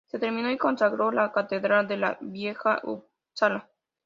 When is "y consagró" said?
0.49-1.11